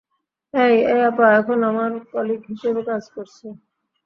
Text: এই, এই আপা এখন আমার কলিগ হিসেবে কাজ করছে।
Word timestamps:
এই, 0.53 0.75
এই 0.91 1.01
আপা 1.09 1.25
এখন 1.39 1.59
আমার 1.69 1.91
কলিগ 2.11 2.41
হিসেবে 2.51 2.81
কাজ 2.89 3.03
করছে। 3.15 3.47